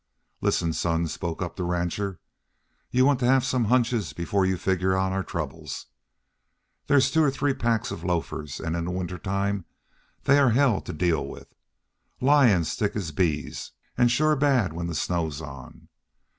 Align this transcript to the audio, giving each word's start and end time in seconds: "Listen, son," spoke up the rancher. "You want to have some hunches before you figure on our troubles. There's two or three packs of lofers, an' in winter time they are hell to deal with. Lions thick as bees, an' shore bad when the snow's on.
"Listen, 0.41 0.73
son," 0.73 1.05
spoke 1.07 1.43
up 1.43 1.55
the 1.57 1.63
rancher. 1.63 2.19
"You 2.89 3.05
want 3.05 3.19
to 3.19 3.27
have 3.27 3.45
some 3.45 3.65
hunches 3.65 4.13
before 4.13 4.47
you 4.47 4.57
figure 4.57 4.97
on 4.97 5.13
our 5.13 5.21
troubles. 5.23 5.85
There's 6.87 7.11
two 7.11 7.21
or 7.21 7.29
three 7.29 7.53
packs 7.53 7.91
of 7.91 8.03
lofers, 8.03 8.59
an' 8.59 8.73
in 8.73 8.95
winter 8.95 9.19
time 9.19 9.65
they 10.23 10.39
are 10.39 10.49
hell 10.49 10.81
to 10.81 10.91
deal 10.93 11.27
with. 11.27 11.53
Lions 12.19 12.73
thick 12.73 12.95
as 12.95 13.11
bees, 13.11 13.73
an' 13.95 14.07
shore 14.07 14.35
bad 14.35 14.73
when 14.73 14.87
the 14.87 14.95
snow's 14.95 15.39
on. 15.39 15.87